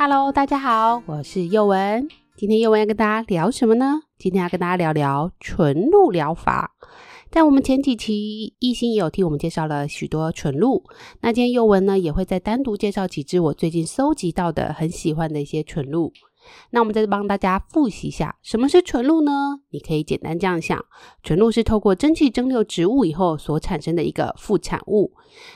[0.00, 2.06] Hello，大家好，我是幼文。
[2.36, 4.02] 今天幼文要跟大家聊什么呢？
[4.16, 6.76] 今天要跟大家聊聊纯露疗法。
[7.32, 10.84] 在我们前几期，艺兴也有替我们介绍了许多纯露。
[11.22, 16.12] 那今天幼文呢，也会再单独介绍几支我最近搜集到的很喜欢的一些纯露。
[16.70, 19.60] 那我们再帮大家复习一下，什么是纯露呢？
[19.70, 20.84] 你可以简单这样想，
[21.22, 25.12] 纯露是透过蒸汽蒸馏植物以后所产生的一个副产物。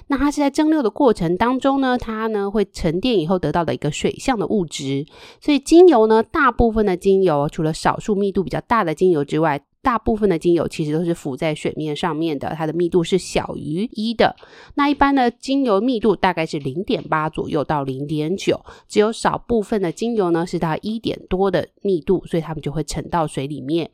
[0.08, 5.06] 那它是在蒸馏的过程当中呢，它呢会沉淀以后得到的一个水相的物质。
[5.40, 14.36] 所以精油呢，大部分的精油，除了少数密度比较大的精油之外，大部分的精油其实都是浮在水面上面的，它的密度是小于一的。
[14.76, 23.90] 那一般的精油密度大概是零点八左右到零点九，只有少部分的精油呢是到一点多的密度，所以它们就会沉到水里面。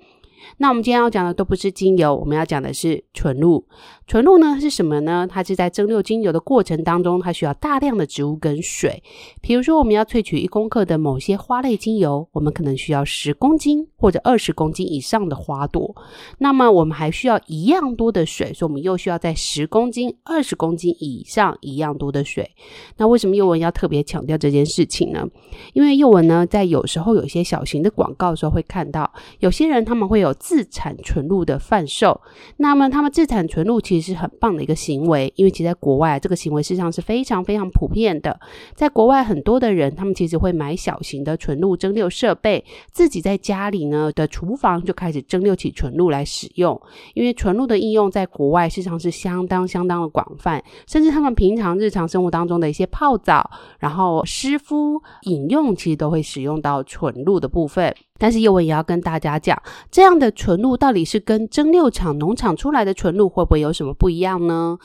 [0.58, 3.67] 那我们今天要讲的都不是精油，我们要讲的是纯露。
[4.06, 5.27] 纯露呢是什么呢？
[5.30, 9.03] 它是在蒸馏精油的过程当中，它需要大量的植物跟水。
[9.42, 15.95] 比如说，我们要萃取一公克的某些花类精油，我们可能需要十公斤或者二十公斤以上的花朵。
[16.39, 22.50] 那么我们还需要一样多的水，所以我们又需要在十公斤、二十公斤以上一样多的水。
[22.97, 25.27] 那为什么幼文要特别强调这件事情呢？
[25.75, 32.20] 因为幼文呢，在有时候有一些小型的广告的时候会看到，有些人他们会有自产纯露的贩售。
[32.56, 38.38] 那么他们自产纯露其实是很棒的一个行为，因为其实在国外这个行为事实上是非常非常普遍的。
[38.74, 46.80] 在国外很多的人，他们其实会买小型的纯露蒸馏设备，自己在家里呢的厨房就开始蒸馏起纯露来使用。
[47.14, 57.94] 因为纯露的应用在国外事实上是相当相当的广泛，甚至他们平常日常生活当中的一些泡澡，然后湿敷、饮用，其实都会使用到纯露的部分。
[58.18, 59.56] 但是叶文也要跟大家讲，
[59.90, 64.77] 这样的纯露到底是跟蒸馏厂农场出来的纯露会不会有什么不一样呢？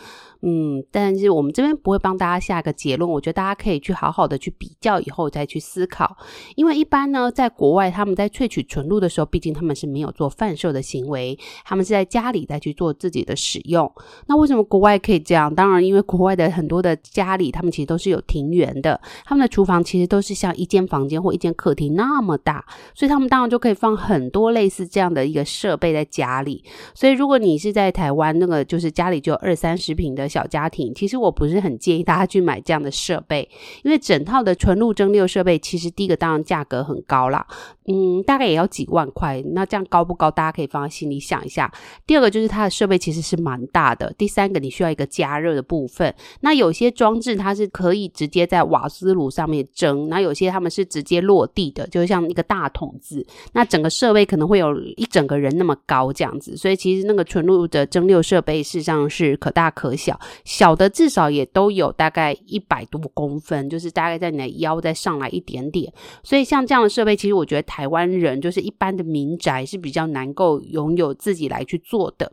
[0.46, 6.18] 嗯，但是我们这边不会帮大家下一个结论，我觉得大家可以去好好的去比较以后再去思考。
[6.58, 13.90] 因为一般呢，在国外他们在萃取纯露的时候，毕竟他们是没有做贩售的行为，他们是在家里再去做自己的使用。
[14.28, 15.56] 那为什么国外可以这样？
[15.56, 26.62] 当然，因为国外的很多的家里，他们其实都是有庭园的，他们的厨房其实都是像一间房间或一间客厅那么大，所以他们当然就可以放很多类似这样的一个设备在家里。
[26.94, 30.28] 所以如果你是在台湾，那个就是家里就有二三十平的。
[30.34, 33.48] 小家庭，其实我不是很建议大家去买这样的设备，
[33.84, 37.46] 因为整套的纯露蒸馏设备，其实第一个当然价格很高啦，
[37.86, 39.44] 嗯，大概也要几万块。
[39.54, 40.32] 那这样高不高？
[40.32, 41.72] 大家可以放在心里想一下。
[42.08, 44.12] 第二个就是它的设备其实是蛮大的。
[44.18, 46.14] 第三个，你需要一个加热的部分。
[46.42, 53.26] 那有些装置它是可以直接在瓦斯炉上面蒸，那有些他们是直接落地的，就像一个大桶子。
[53.54, 60.20] 那整个设备可能会有一整个人那么高这样子，所以其实那个纯露的蒸馏设备事实上是可大可小。
[60.46, 65.92] 小的至少也都有大概一百多公分，就是大概在你的腰再上来一点点。
[66.24, 72.32] 所以像这样的设备，其实我觉得台湾人就是一般的民宅是比较难够拥有自己来去做的。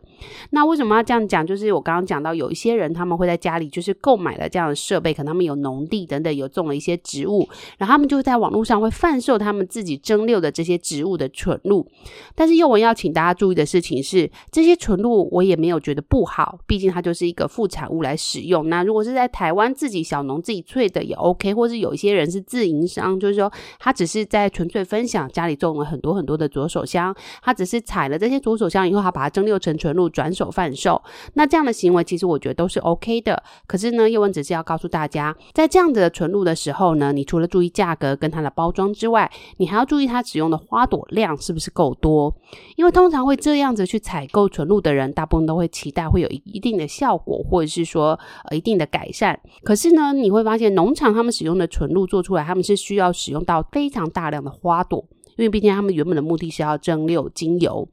[0.51, 1.45] 那为什么要这样讲？
[1.45, 7.47] 就是我刚刚讲到有一些人他们会在家里就是购买了这样的设备，可能他们有农地等等，有种了一些植物，
[7.77, 11.87] 然后他们就在网络上会贩售他们自己蒸馏的这些植物的纯露。
[12.35, 18.69] 但是宥雯要请大家注意的事情是，这些纯露我也没有觉得不好，毕竟它就是一个副产产物来使用。
[18.69, 31.01] 那如果是在台湾自己小农自己萃的也 OK，或是有一些人是自营商，就是说他只是在纯粹分享家里种了很多很多的左手香，他只是采了这些左手香以后，他把它蒸馏成纯露转手贩售。
[31.33, 33.41] 那这样的行为其实我觉得都是 OK 的。
[33.65, 42.31] 可是呢，叶文只是要告诉大家，在这样子的纯露的时候呢，你除了注意价格跟它的包装之外，你还要注意它使用的花朵量是不是够多。
[42.75, 48.19] 因为通常会这样子去采购纯露的人，大部分都会期待会有一定的效果，或者是说。
[48.45, 49.39] 呃，一定的改善。
[49.63, 55.05] 可是呢，你会发现农场他们使用的纯露做出来，他们是需要使用到非常大量的花朵，
[55.37, 57.87] 因为毕竟他们原本的目的是要蒸馏精油。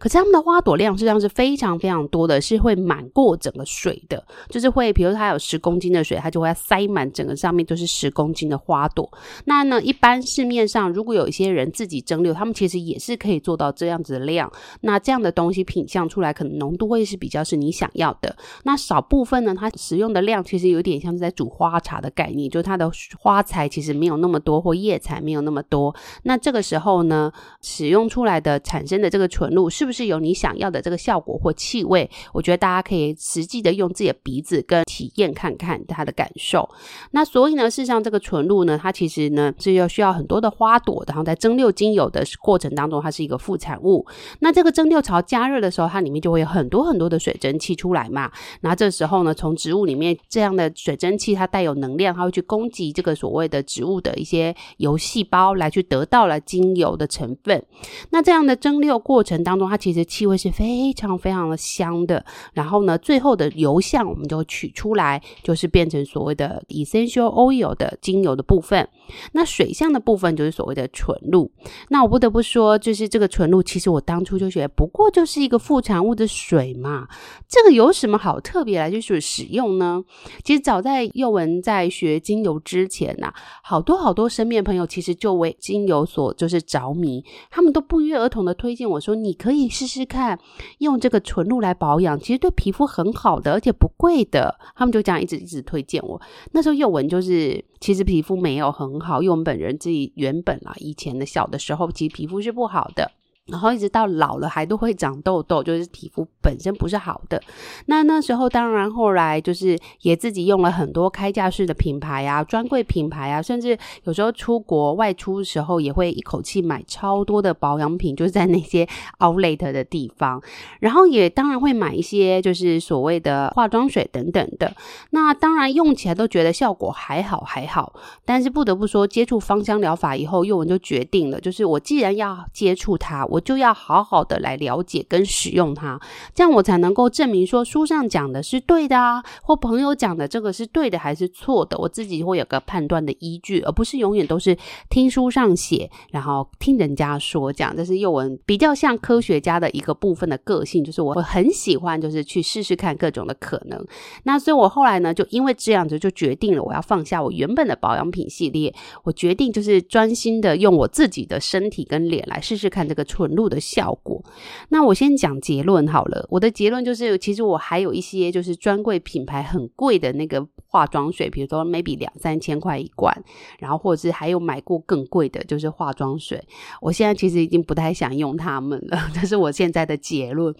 [0.00, 9.08] 可是它们的花朵量实际上是非常非常多的，是会满过整个水的，就是会，比如它有十公斤的水，它就会塞满整个上面都是十公斤的花朵。
[9.44, 14.50] 那呢，一般市面上如果有一些人自己蒸馏，他们其实也是可以做到这样子的量。
[14.80, 18.34] 那这样的东西品相出来，可能浓度会是比较是你想要的。
[18.64, 25.94] 那少部分呢，它使用的量其实有点像是在煮花茶的概念，就是它的花材其实没有那么多，或叶材没有那么多。
[26.22, 27.30] 那这个时候呢，
[27.60, 32.08] 使用出来的产生的这个纯露是不是有你想要的这个效果或气味？
[32.32, 36.68] 我觉得大家可以实际的用自己的鼻子跟体验看看它的感受。
[37.10, 44.06] 那所以呢，事实上这个纯露呢，它其实呢是要需要很多的花朵，然后在蒸馏精油的过程当中，它是一个副产物。
[44.38, 48.30] 那这个蒸馏槽加热的时候，它里面就会有很多很多的水蒸气出来嘛。
[48.60, 57.64] 那这时候呢，从植物里面这样的水蒸气，它带有能量，它会去攻击这个所谓的植物的一些油细胞，来去得到了精油的成分。
[58.10, 62.24] 那这样的蒸馏过程当中，它其实气味是非常非常的香的。
[62.52, 68.86] 然后呢，最后的油相我们就取出来，就是变成所谓的 essential oil 的精油的部分。
[69.32, 71.50] 那水相的部分就是所谓的纯露。
[71.88, 77.08] 那我不得不说，就是这个纯露，其实我当初就觉得，不过就是一个副产物的水嘛，
[77.48, 80.04] 这个有什么好特别来就是使用呢？
[80.44, 83.32] 其实早在幼文在学精油之前呐、
[83.62, 90.38] 好多好多身边朋友其实就为精油所就是着迷，他们都不约而同的推荐我说，你可以试试看
[90.78, 94.58] 用这个纯露来保养，其实对皮肤很好的，而且不贵的。
[94.74, 96.20] 他们就这样一直一直推荐我。
[96.52, 103.12] 那时候幼文就是其实皮肤没有很好，因为我们本人自己原本啊，以前的小的时候其实皮肤是不好的。
[103.50, 107.42] 然后一直到老了还都会长痘痘，就是皮肤本身不是好的。
[107.86, 118.86] 那那时候当然后来就是也自己用了很多开架式的品牌啊、专柜品牌啊，甚至有时候出国外出的时候也会一口气买超多的保养品，就是在那些
[119.18, 120.40] outlet 的地方。
[120.80, 124.72] 然后也当然会买一些就是所谓的化妆水等等的。
[125.10, 127.92] 那当然用起来都觉得效果还好还好，
[128.24, 136.00] 但是不得不说接触芳香疗法以后，宥雯就决定了，就是我既然要接触它，我就要好好的来了解跟使用它，
[136.34, 144.56] 这样我才能够证明说书上讲的是对的啊，或朋友讲的这个是对的还是错的，我自己会有个判断的依据，而不是永远都是
[144.88, 147.70] 听书上写，然后听人家说讲。
[147.80, 153.82] 这是宥雯比较像科学家的一个部分的个性，就是我很喜欢就是去试试看各种的可能。
[154.24, 164.22] 那所以我后来呢，就因为这样子就决定了，我要放下我原本的保养品系列，我决定就是专心的用我自己的身体跟脸来试试看这个纯露的效果。
[164.68, 166.26] 那我先讲结论好了。
[166.30, 173.14] 我的结论就是，其实我还有一些就是专柜品牌很贵的那个化妆水，比如说 maybe 两三千块一罐，
[173.58, 176.42] 然后或者是还有买过更贵的，就是化妆水。
[176.80, 180.54] 我现在其实已经不太想用它们了， 这是我现在的结论。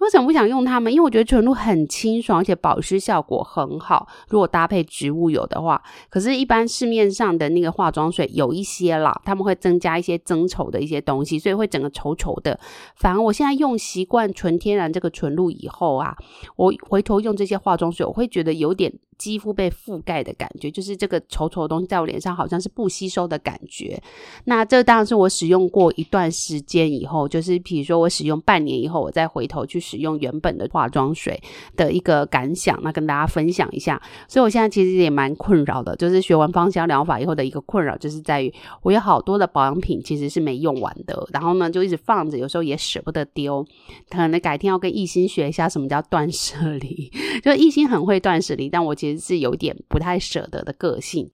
[0.00, 0.92] 为什么不想用它们？
[0.92, 4.06] 因为我觉得纯露很清爽，而且保湿效果很好。
[4.28, 12.09] 如果搭配植物油的话，可是，一般市面上的那个化妆水有一些啦，他们会增加一些增稠的一些东西，所以会整个稠。
[12.16, 12.58] 稠的，
[12.96, 16.16] 反而我现在用习惯纯天然这个纯露以后啊，
[16.56, 18.92] 我回头用这些化妆水，我会觉得有点。
[19.20, 24.02] 肌肤被覆盖的感觉，就是这个稠稠的东西在我脸上好像是不吸收的感觉。
[24.46, 31.38] 那这当然是我使用过一段时间以后，就是比如说我使用半年以后，我再回头去使用原本的化妆水
[31.76, 34.00] 的一个感想，那跟大家分享一下。
[34.26, 38.50] 所以我现在其实也蛮困扰的，就是学完芳香疗法以后的一个困扰，就是在于
[38.80, 43.62] 我有好多的保养品其实是没用完的，然后呢就一直放着，有时候也舍不得丢。
[44.08, 47.12] 可能改天要跟艺兴学一下什么叫断舍离，
[47.44, 49.09] 就艺兴很会断舍离，但我其实。
[49.18, 51.30] 是有点不太舍得的个性。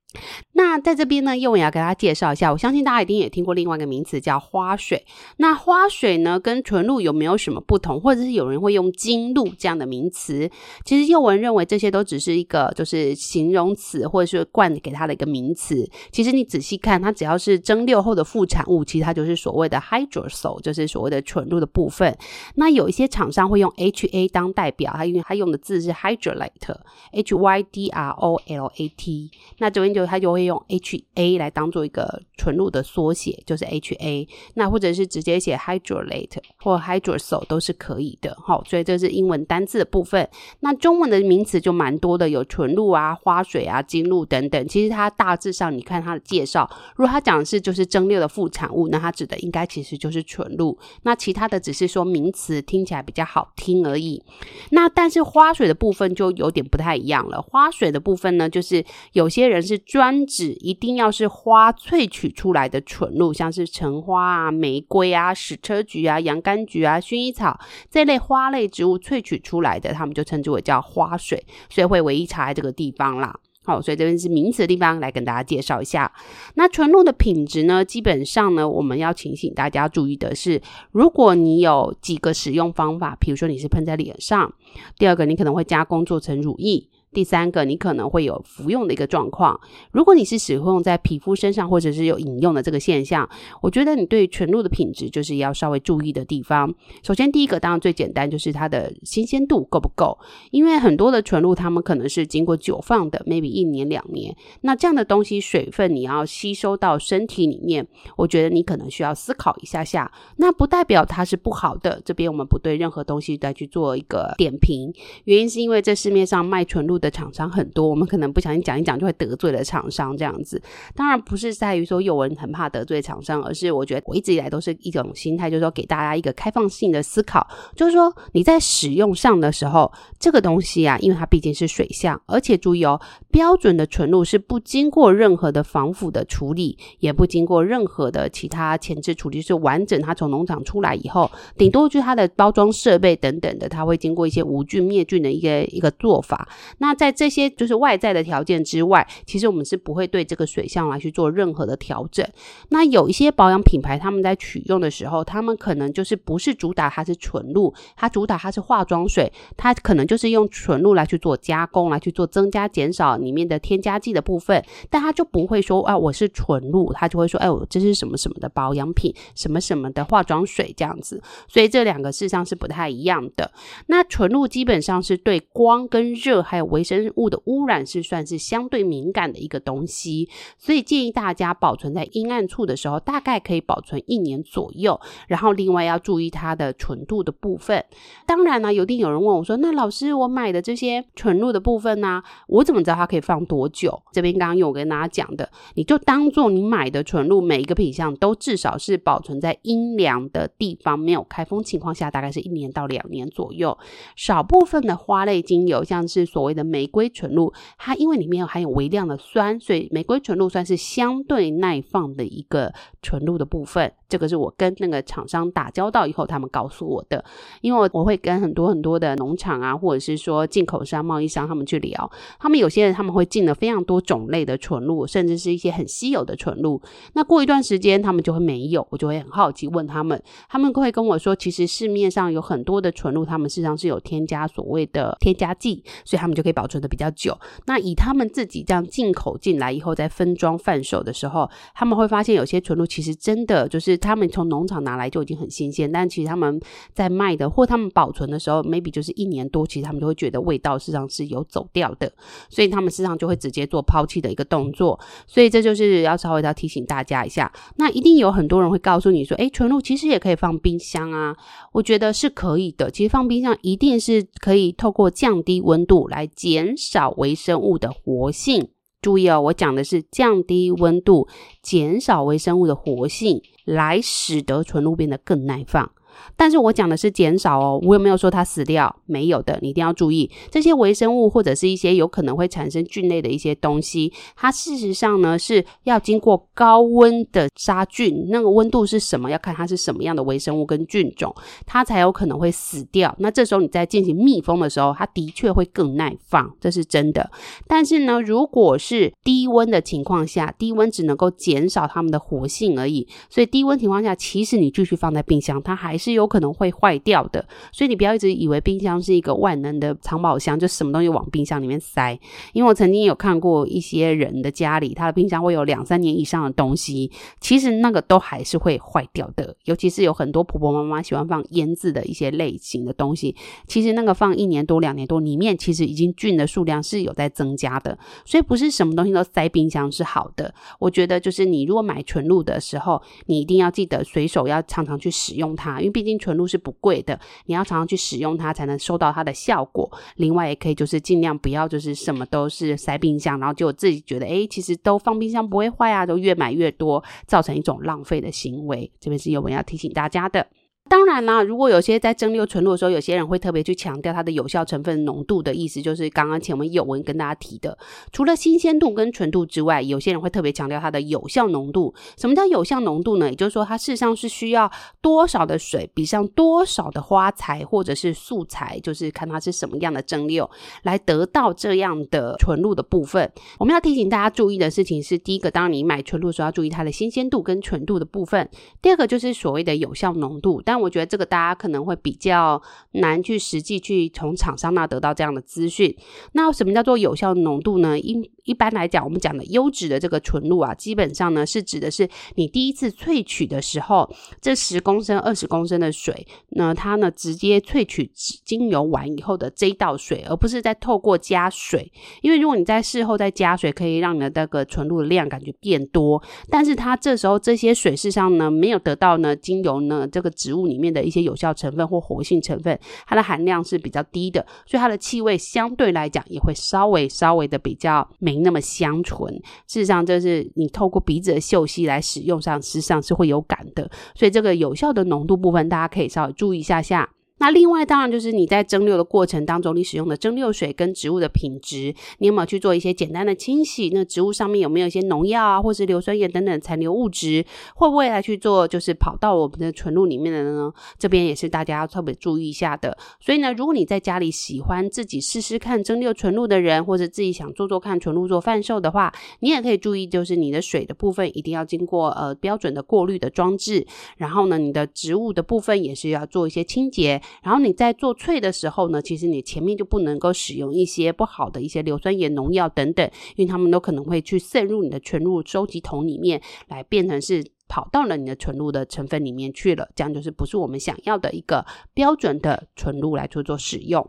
[0.52, 2.50] 那在这边呢，宥雯也要给大家介绍一下。
[2.52, 5.04] 我相信大家一定也听过另外一个名词叫花水。
[5.36, 8.00] 那花水呢，跟纯露有没有什么不同？
[8.00, 10.50] 或者是有人会用精露这样的名词？
[10.84, 15.88] 其实宥雯认为这些都只是一个就是形容词，或者是冠给它的一个名词。
[16.10, 22.16] 其实你仔细看，它只要是蒸馏后的副产物，其实它就是所谓的 hydrosol，就是所谓的纯露的部分。
[22.54, 29.30] 那有一些厂商会用 HA 当代表，它因为它用的字是 hydrolate，H Y D R O L A T。
[29.58, 34.28] 那这边就它就会用 HA 来当做一个纯露的缩写，就是 HA。
[34.54, 38.36] 那或者是直接写 hydrolate 或 hydrosol 都是可以的。
[38.40, 40.28] 好，所以这是英文单字的部分。
[40.60, 44.68] 那中文的名词就蛮多的，有纯露啊、花水啊、精露等等。
[44.68, 50.78] 其实它大致上，你看它的介绍，如果它讲的是就是蒸馏的副产物，那它指的应该其实就是纯露。
[51.02, 54.22] 那其他的只是说名词听起来比较好听而已。
[54.70, 57.40] 那但是花水的部分就有点不太一样了。
[57.40, 59.80] 花水的部分呢，就是有些人是。
[59.96, 67.58] 专指一定要是花萃取出来的纯露，像是橙花啊、玫瑰啊、矢车菊啊、洋甘菊啊、薰衣草
[67.90, 73.40] 这类花类植物萃取出来的，他们就称之为叫花水，所以会唯一插在这个地方啦。
[73.64, 76.12] 好，所以这边是名词的地方，来跟大家介绍一下。
[76.56, 80.60] 那纯露的品质呢，基本上呢，我们要提醒大家注意的是，
[80.92, 84.52] 如果你有几个使用方法，比如说你是喷在脸上，
[84.98, 86.86] 第二个你可能会加工做成乳液。
[87.16, 89.58] 第三个，你可能会有服用的一个状况。
[89.90, 93.26] 如果你是使用在皮肤身上，或者是有饮用的这个现象，
[93.62, 96.74] 我觉得你对纯露的品质就是要稍微注意的地方。
[97.02, 100.18] 首先，第一个当然最简单就是它的新鲜度够不够，
[100.50, 104.36] 因为很多的纯露它们可能是经过久放的，maybe 一年两年。
[104.60, 110.12] 那这样的东西水分你要吸收到身体里面，我觉得你可能需要思考一下下。
[110.36, 114.92] 那不代表它是不好的，这边我们不对任何东西再去做一个点评。
[115.24, 117.05] 原因是因为这市面上卖纯露的。
[117.06, 120.60] 的厂商很多，我们可能不小心讲一讲就会得罪了厂商这样子。
[120.94, 127.46] 当然不是在于说有人很怕得罪厂商，而是我觉得我一直以来都是一种心态，就是说给大家一个开放性的思考，
[127.76, 146.48] 就是说你在使用上的时候，这个东西啊，因为它毕竟是水相，而且注意哦，标准的纯露是不经过任何的防腐的处理，也不经过任何的其他前置处理，是完整它从农场出来以后，顶多就是它的包装设备等等的，它会经过一些无菌灭菌的一个一个做法。
[146.78, 152.26] 那在这些就是外在的条件之外，其实我们是不会对这个水相来去做任何的调整。
[152.70, 171.22] 那有一些保养品牌，他们在取用的时候，他们可能就是不是主打它是纯露，它主打它是化妆水，它可能就是用纯露来去做加工，来去做增加减少里面的添加剂的部分，但它就不会说啊，我是纯露，它就会说哎，我这是什么什么的保养品，什么什么的化妆水这样子。
[171.48, 173.50] 所以这两个事实上是不太一样的。
[173.86, 180.28] 那纯露基本上是对光跟热还有微生物的污染是算是相对敏感的一个东西，
[180.58, 185.00] 所以建议大家保存在阴暗处的时候，大概可以保存一年左右。
[185.26, 187.84] 然后另外要注意它的纯度的部分。
[188.26, 203.76] 当然呢，有定有人问我说：“那老师，我买的这些纯露的部分呢，我怎么知道它可以放多久？”这边刚刚有跟大家讲的，你就当做你买的纯露每一个品相都至少是保存在阴凉的地方，没有开封情况下，大概是一年到两年左右。
[204.14, 207.06] 少部分的花类精油，像是所谓的玫瑰。
[207.16, 213.90] 纯露，它因为里面有含有微量的酸，所以玫瑰纯露算是相对耐放的一个纯露的部分。
[214.08, 217.24] 这个是我跟那个厂商打交道以后，他们告诉我的。
[217.62, 226.80] 因为我我会跟很多很多的农场啊，或者是说进口商、贸易商他们去聊，他们有些人他们会进了非常多种类的纯露，甚至是一些很稀有的纯露。
[227.14, 237.38] 那过一段时间他们就会没有，我就会很好奇问他们，他们会跟我说，其实市面上有很多的纯露，他们事实上是有添加所谓的添加剂，所以他们就可以保存的比较久。
[237.66, 243.94] 那以他们自己这样进口进来以后，再分装贩售的时候，他们会发现有些纯露其实真的就是。
[244.06, 246.60] 他们从农场拿来就已经很新鲜，但其实他们
[246.92, 252.12] 在卖的或他们保存的时候，maybe 就是一年多，其实他们就会觉得味道实际上是有走掉的，
[252.48, 255.00] 所以他们实际上就会直接做抛弃的一个动作。
[255.26, 257.50] 所以这就是要稍微要提醒大家一下。
[257.78, 261.34] 那一定有很多人会告诉你说，诶，纯露其实也可以放冰箱啊。
[261.72, 262.88] 我觉得是可以的。
[262.88, 268.68] 其实放冰箱一定是可以透过降低温度来减少微生物的活性。
[269.02, 271.26] 注意哦，我讲的是降低温度，
[271.60, 275.90] 减少微生物的活性，来使得纯露变得更耐放。
[276.36, 278.94] 但是我讲的是减少哦，我有没有说它死掉？
[279.06, 289.30] 没有的，你一定要注意这些微生物或者是一些有可能会产生菌类的一些东西，它事实上呢是要经过高温的杀菌，那个温度是什么？
[289.30, 291.34] 要看它是什么样的微生物跟菌种，
[291.66, 293.14] 它才有可能会死掉。
[293.18, 297.30] 那这时候你在进行密封的时候，它的确会更耐放，这是真的。
[297.66, 306.05] 但是呢，如果是低温的情况下，低温只能够减少它们的活性而已，所以低温情况下，其实你继续放在冰箱，它还是。
[306.06, 312.16] 是有可能会坏掉的，所以你不要一直以为冰箱是一个万能的藏宝箱，就什么东西往冰箱里面塞。
[312.52, 317.10] 因为我曾经有看过一些人的家里，他的冰箱会有两三年以上的东西，
[317.40, 319.56] 其实那个都还是会坏掉的。
[319.64, 323.34] 尤其是有很多婆婆妈妈喜欢放腌制的一些类型的东西，
[323.66, 327.98] 其实那个放一年多、两年多，里面其实已经菌的数量是有在增加的。
[328.24, 330.54] 所以不是什么东西都塞冰箱是好的。
[330.78, 335.95] 我觉得就是你如果买纯露的时候，你一定要记得随手要常常去使用它，因为。
[335.96, 339.90] 毕竟纯露是不贵的，你要常常去使用它，才能收到它的效果。
[340.16, 348.92] 另外，也可以就是尽量不要就是什么都是塞冰箱，然后就自己觉得诶，其实都放冰箱不会坏啊，都越买越多，造成一种浪费的行为。
[349.00, 350.46] 这边是有文要提醒大家的。
[350.88, 357.76] 当然啦，如果有些在蒸馏纯露的时候，有些人会特别去强调它的有效成分浓度的意思，就是刚刚前面有文跟大家提的，
[358.12, 361.94] 除了新鲜度跟纯度之外，有些人会特别强调它的有效浓度。
[362.16, 363.28] 什么叫有效浓度呢？
[363.28, 370.48] 也就是说，它事实上是需要多少的水比上多少的花材或者是素材，就是看它是什么样的蒸馏，
[370.84, 373.30] 来得到这样的纯露的部分。
[373.58, 378.46] 我们要提醒大家注意的事情是，第一个，当你买纯露的时候要注意它的新鲜度跟纯度的部分；
[378.80, 382.60] 第二个就是所谓的有效浓度，但我觉得这个大家可能会比较
[382.92, 385.96] 难去实际去从厂商那得到这样的资讯。
[386.32, 387.98] 那什么叫做有效浓度呢？
[387.98, 394.06] 一一般来讲，我们讲的优质的这个纯露啊，基本上呢是指的是你第一次萃取的时候，
[394.38, 398.06] 这十公升、二十公升的水，那它呢直接萃取
[398.44, 401.90] 精油完以后的这一道水，而不是再透过加水。
[402.20, 419.32] 因为如果你在事后再加水，可以让你的那个纯露的量感觉变多，但是它这时候这些水事实上呢没有得到呢精油呢这个植物里面的一些有效成分或活性成分，它的含量是比较低的，所以它的气味相对来讲也会稍微稍微的比较没那么香醇。
[419.66, 423.90] 事实上，这是你透过鼻子的嗅息来使用上，实际上是会有感的。
[424.14, 427.08] 所以这个有效的浓度部分，大家可以稍微注意一下下。
[427.38, 433.90] 那另外当然就是你在蒸馏的过程当中，你使用的蒸馏水跟植物的品质，你有没有去做一些简单的清洗？
[433.92, 440.72] 那植物上面有没有一些农药啊，或是硫酸盐等等残留物质，会不会来去做就是跑到我们的纯露里面的呢？
[440.98, 442.96] 这边也是大家要特别注意一下的。
[443.20, 457.20] 所以呢，如果你在家里喜欢自己试试看蒸馏纯露的人，或者自己想做做看纯露做贩售的话，你也可以注意，就是你的水的部分一定要经过呃标准的过滤的装置，然后呢，你的植物的部分也是要做一些清洁。
[457.42, 474.08] 然后你在做萃的时候呢，其实你前面就不能够使用一些不好的一些硫酸盐、农药等等，因为它们都可能会去渗入你的纯露收集桶里面，来变成是跑到了你的纯露的成分里面去了，这样就是不是我们想要的一个标准的纯露来做做使用。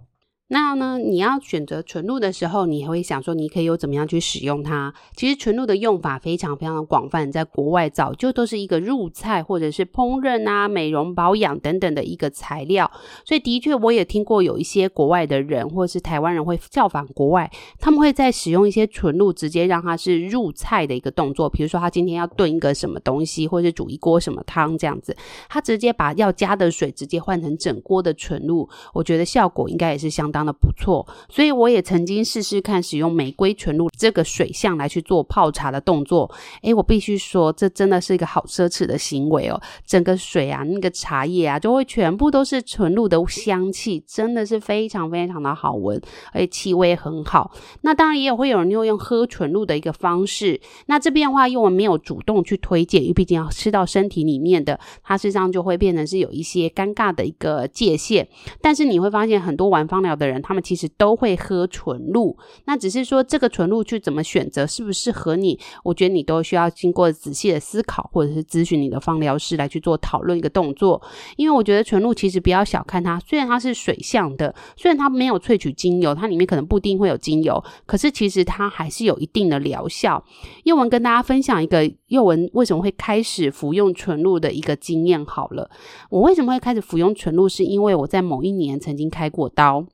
[0.50, 4.94] 那呢，你要选择纯露的时候，你还会想说，你可以有怎么样去使用它？
[5.13, 12.89] 其实纯露的用法非常非常的广泛，在国外早就都是一个入菜或者是烹饪啊、美容保养等等的一个材料。
[13.25, 21.50] 所以的确，我也听过有一些国外的人或者是台湾人会效仿国外，他们会在使用一些纯露，直接让它是入菜的一个动作。
[21.50, 25.13] 比如说，他今天要炖一个什么东西，或者是煮一锅什么汤这样子，
[25.50, 30.37] 他直接把要加的水直接换成整锅的纯露，我觉得效果应该也是相当。
[30.38, 36.29] 当的不错，所以我也曾经试试看使用玫瑰纯露这个水相来去做泡茶的动作。
[36.62, 39.60] 诶，我必须说，这真的是一个好奢侈的行为哦。
[39.84, 46.00] 整个水啊，那个茶叶啊，就会全部都是纯露的香气，真的是非常非常的好闻，
[46.32, 47.52] 而且气味很好。
[47.82, 50.62] 那当然也会有人用用喝纯露的一个方式。
[50.86, 58.28] 那这边的话，因为我没有主动去推荐，因为毕竟要吃到身体里面的，它实上就会变成是有一些尴尬的一个界限。
[58.62, 71.02] 但是你会发现，很多玩芳疗的人，他们其实都会喝纯露，那只是说这个纯露去怎么选择，适不适合你，我觉得你都需要经过仔细的思考，或者是咨询你的芳疗师来去做讨论一个动作。
[71.38, 80.24] 因为我觉得纯露其实不要小看它，虽然它是水相的，虽然它没有萃取精油，它里面可能不一定会有精油，可是其实它还是有一定的疗效。
[80.63, 85.70] 宥雯跟大家分享一个宥雯为什么会开始服用纯露的一个经验好了，
[86.10, 89.86] 我为什么会开始服用纯露，是因为我在某一年曾经开过刀。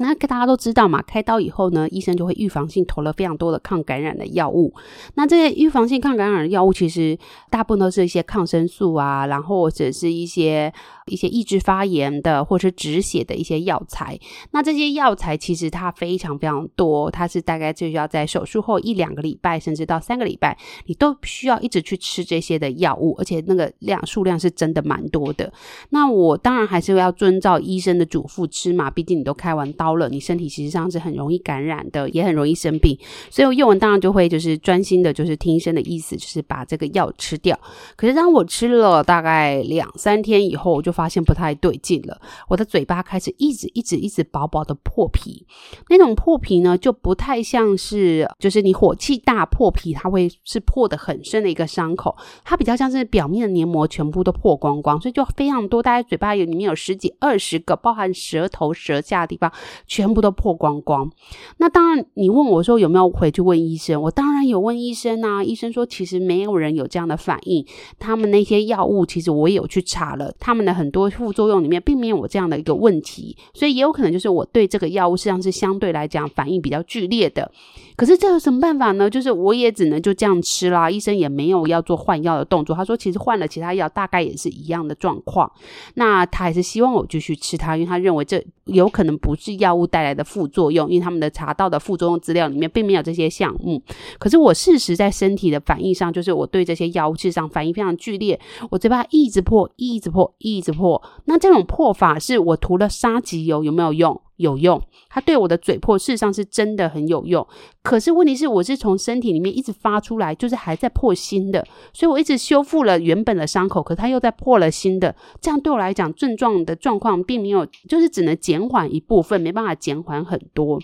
[0.00, 4.74] 那大家都知道嘛，开刀以后呢，医生就会预防性投了非常多的抗感染的药物。
[5.14, 7.18] 那这些预防性抗感染的药物，其实
[7.50, 10.72] 大部分都是一些抗生素啊，然后或者是一些
[11.06, 14.18] 一些抑制发炎的，或者是止血的一些药材。
[14.52, 25.52] 那这些药材其实它非常非常多，它是大概就要在手术后一两个礼拜，甚至到三个礼拜，你都需要一直去吃这些的药物，而且那个量数量是真的蛮多的。
[25.90, 32.96] 那我当然还是要遵照医生的嘱咐吃嘛，毕竟你都开完刀高了，你身体其实上是很容易感染的，也很容易生病，
[33.28, 37.58] 所以我宥雯当然就会就是专心的，就是听医生的意思，就是把这个药吃掉。
[37.96, 45.44] 可是当我吃了大概两三天以后，我就发现不太对劲了，我的嘴巴开始一直一直一直薄薄的破皮，
[45.88, 59.50] 那种破皮呢，就不太像是就是你火气大破皮，它会是破得很深的一个伤口，它比较像是表面的黏膜全部都破光光，所以就非常多，大概嘴巴有里面有十几二十个，包含舌头、舌下的地方。
[59.86, 61.10] 全部都破光光。
[61.58, 64.00] 那当然，你问我说有没有回去问医生？
[64.02, 65.42] 我当然有问医生啊。
[65.42, 67.64] 医生说其实没有人有这样的反应。
[67.98, 77.50] 他们那些药物其实我也有去查了，他们的很多副作用里面并没有我这样的一个问题，所以也有可能就是我对这个药物实际上是相对来讲反应比较剧烈的。
[77.96, 79.10] 可是这有什么办法呢？
[79.10, 80.90] 就是我也只能就这样吃啦。
[80.90, 82.74] 医生也没有要做换药的动作。
[82.74, 85.50] 他说其实换了其他药大概也是一样的状况。
[85.94, 93.80] 那他还是希望我继续吃它，因为他认为这有可能不是药物带来的副作用，因为他们的查到的副作用资料里面并没有这些项目。
[94.18, 101.00] 可是我事实在身体的反应上，就是我对这些药物事实上反应非常剧烈，我嘴巴一直破，一直破，一直破。
[101.26, 104.20] 那这种破法是我涂了沙棘油有没有用？
[104.40, 107.46] 有用，它对我的嘴破事实上是真的很有用。
[107.82, 115.14] 可是问题是，我是从身体里面一直发出来，就是还在破新的，所以我一直修复了原本的伤口，可它又在破了新的。
[115.40, 120.80] 这样对我来讲，症状的状况并没有，就是只能减缓一部分，没办法减缓很多。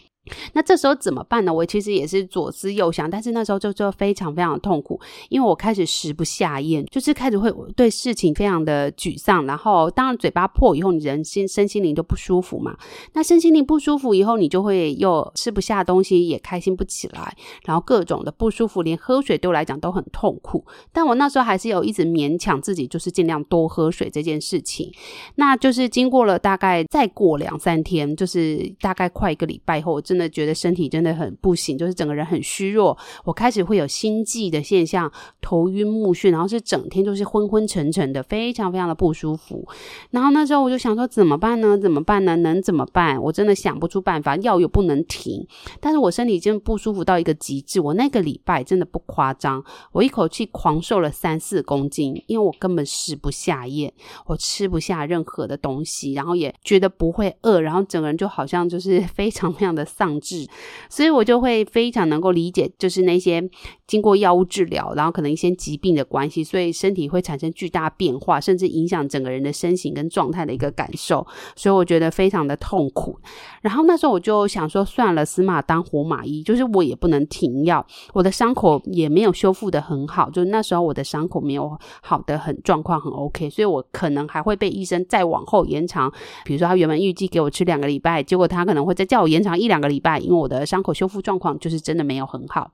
[0.53, 1.53] 那这时候怎么办呢？
[1.53, 12.77] 我其实也是左思右想，但是那时候就就非常非常的痛苦，因为我开始食不下咽，就是开始会对事情非常的沮丧，然后当然嘴巴破以后，你人心身心灵都不舒服嘛。
[13.13, 20.65] 那身心灵不舒服以后，你就会又吃不下东西，也开心不起来，然后各种的不舒服，连喝水对我来讲都很痛苦。
[20.93, 24.93] 但我那时候还是有一直勉强自己，就是尽量多喝水这件事情。
[25.37, 30.16] 那就是经过了大概再过两三天，就是大概快一个礼拜后，真。
[30.17, 32.97] 真的觉得身体真的很不行，就是整个人很虚弱。
[33.23, 39.69] 我开始会有心悸的现象，头晕目眩，然后是整天都是昏昏沉沉的，非常非常的不舒服。
[40.11, 41.77] 然后那时候我就想说，怎么办呢？
[41.77, 42.35] 怎么办呢？
[42.37, 43.23] 能怎么办？
[43.23, 45.47] 我真的想不出办法，药又不能停。
[45.81, 47.79] 但是我身体真的不舒服到一个极致。
[47.79, 53.93] 我那个礼拜真的不夸张，我一口气狂瘦了三四公斤，因为我根本食不下咽，
[54.25, 60.06] 我吃不下任何的东西，然后也觉得不会饿，然后整个人就好像就是 非常非常的丧。
[60.07, 60.47] 抗制，
[60.89, 63.43] 所以我就会非常能够理解，就是那些
[63.87, 71.27] 经过药物治疗，然后可能一些疾病的关系，所以身体会产生巨大变化，甚至影响整个人的身形跟状态的一个感受。
[71.57, 73.19] 所以我觉得非常的痛苦。
[73.63, 86.13] 然后那时候我就想说，算了，死马当活马医，就是我也不能停药，我的伤口也没有修复的很好，就那时候我的伤口没有好的很状况很 OK，所以我可能还会被医生再往后延长。
[86.45, 89.96] 比如说他原本预计给我吃两个礼拜，结果他可能会再叫我延长一两个礼。
[89.97, 92.71] 礼拜，因为我的伤口修复状况就是真的没有很好。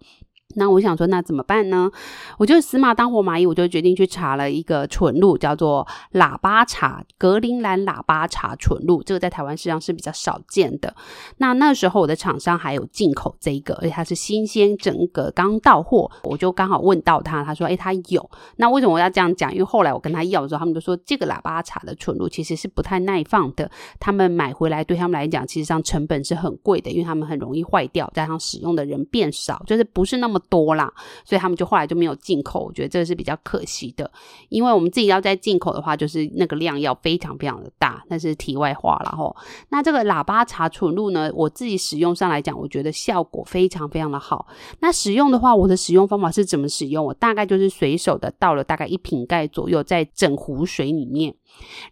[0.55, 1.91] 那我想说，那怎么办呢？
[2.39, 10.95] 我就死马当活马医，我就决定去查了一个纯露，叫做喇叭茶格陵兰喇叭茶纯露，这个在台湾实际上是比较少见的。
[11.39, 19.51] 那那时候我的厂商还有进口这一个，而且它是新鲜，整个刚到货，我就刚好问到他，他说：“诶，他有。”那为什么我要这样讲？
[19.53, 30.42] 因为后来我跟他要的时候，他们就说这个喇叭茶的纯露其实是不太耐放的，他们买回来对他们来讲，其实上成本是很贵的，因为他们很容易坏掉，加上使用的人变少，就是不是那么。
[30.49, 30.93] 多啦，
[31.25, 32.65] 所以他们就后来就没有进口。
[32.65, 34.11] 我觉得这是比较可惜的，
[34.49, 38.03] 因为我们自己要再进口的话，就是那个量要非常非常的大。
[38.09, 39.35] 那是题外话了吼。
[39.71, 44.47] 那这个喇叭茶纯露呢，我自己使用上来讲，我觉得效果非常非常的好。
[44.81, 47.05] 那使用的话，我的使用方法是怎么使用？
[47.05, 51.35] 我大概就是随手的倒了大概一瓶盖左右，在整壶水里面。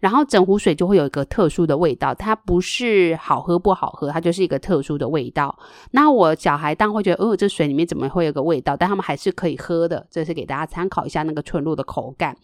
[0.01, 5.59] 然后整壶水就会有一个特殊的味道，它不是好喝不好喝，它就是一个特殊的味道。
[5.91, 8.77] 那我小孩当然会觉得，哦，这水里面怎么会有个味道？
[8.77, 12.37] 但他们还是可以喝的，这是给大家参考一下那个纯露的口感。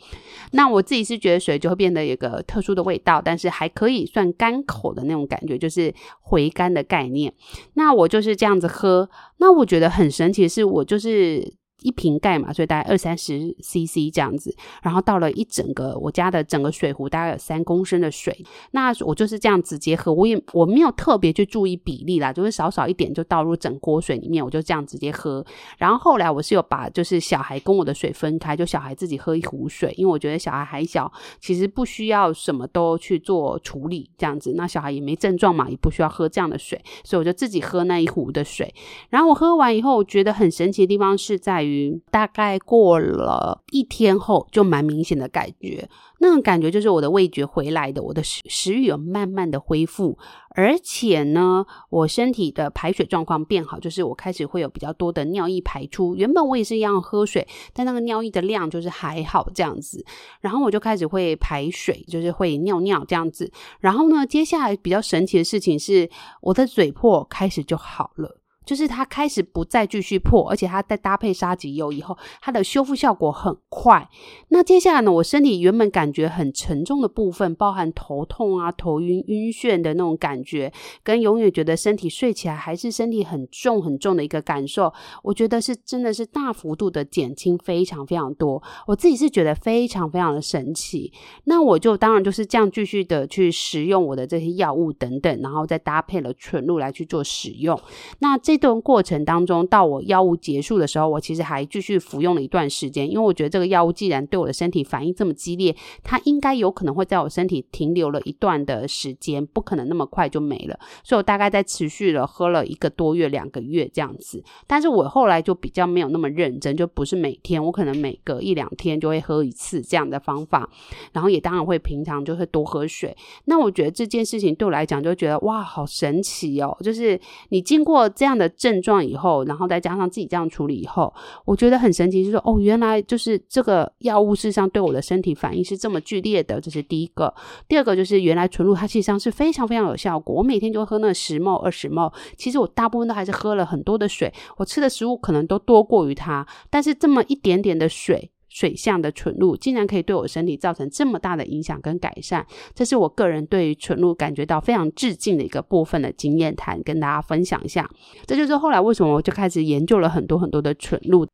[0.52, 7.33] 那我自己是觉得水就会变得有个特殊的味道，但是还可以算干口的那种感觉，就是回甘的概念。
[7.74, 11.55] 那我就是这样子喝，那我觉得很神奇是，我就是。
[11.83, 18.45] 一瓶盖嘛，所以大概二三十 CC 这样子，然后倒了一整个我家的整个水壶，大概有三公升的水。
[18.73, 25.45] 那我就是这样直接喝，我也我没有特别去注意比例啦，就是少少一点就倒入整锅水里面，我就这样直接喝。
[25.79, 34.55] 然后后来我是有把就是小孩跟我的水分开，就小孩自己喝一壶水，因为我觉得小孩还小，其实不需要什么都去做处理这样子。
[34.57, 38.75] 那小孩也没症状嘛，也不需要喝这样的水，所以我就自己喝那一壶的水。
[39.11, 42.00] 然后我喝完以后，我觉得很神奇的地方是在于。
[42.11, 45.88] 大概过了一天后，就蛮明显的感觉，
[46.20, 50.16] 那种感觉就是我的味觉回来的，我的食食欲有慢慢的恢复，
[50.50, 56.14] 而且呢，我身体的排水状况变好，就是我开始会有比较多的尿液排出。
[56.16, 60.05] 原本我也是一样喝水，但那个尿液的量就是还好这样子，
[60.40, 63.52] 然后我就开始会排水，就是会尿尿这样子。
[63.81, 66.09] 然后呢，接下来比较神奇的事情是，
[66.40, 68.36] 我的嘴破开始就好了。
[68.66, 74.07] 就是它开始不再继续破，而且它再搭配沙棘油以后，它的修复效果很快。
[74.48, 80.72] 那接下来呢，我身体原本感觉很沉重的部分，包含头痛啊、头晕、晕眩的那种感觉，
[81.05, 88.61] 跟永远觉得身体睡起来还是身体很重很重的一个感受，我觉得是真的是大幅度的减轻，非常非常多。
[88.88, 91.12] 我自己是觉得非常非常的神奇。
[91.44, 97.79] 那我就当然就是这样继续的去使用我的这些药物等等，然后再搭配了纯露来去做使用。
[98.18, 110.79] 那这这段过程当中，到我药物结束的时候，我其实还继续服用了一段时间，因为我觉得这个药物既然对我的身体反应这么激烈，它应该有可能会在我身体停留了一段的时间，不可能那么快就没了。
[111.05, 114.42] 所以我大概在持续了喝了一个多月、两个月这样子。
[114.66, 120.66] 但是我后来就比较没有那么认真，就不是每天，我可能每隔一两天就会喝一次这样的方法，
[121.12, 123.14] 然后也当然会平常就会多喝水。
[123.45, 126.75] 那我觉得这件事情对我来讲，就觉得哇，好神奇哦！
[126.81, 131.13] 就是你经过这样的症状以后，然后再加上自己这样处理以后，
[131.45, 137.33] 我觉得很神奇，就是说哦，原来就是这个药物事实上对我的身体反应是这么剧烈的，这是第一个。
[137.69, 140.35] 第二个就是原来纯露它实际上是非常非常有效果。
[140.35, 148.31] 我每天就喝那十 ml、二十 ml，其实我大部分都还是喝了很多的水，我吃的食物可能都多过于它，但是这么一点点的水。
[148.57, 157.87] 水相的纯露竟然可以对我身体造成这么大的影响跟改善，这是我个人对于纯露感觉到非常致敬的一个部分的经验谈，跟大家分享一下。
[158.27, 161.27] 这就是后来为什么我就开始研究了很多很多的纯露。